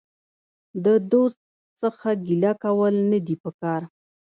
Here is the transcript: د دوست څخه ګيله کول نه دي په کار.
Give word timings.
د 0.85 0.87
دوست 1.11 1.41
څخه 1.81 2.07
ګيله 2.27 2.51
کول 2.63 2.93
نه 3.11 3.19
دي 3.25 3.35
په 3.43 3.49
کار. 3.61 3.81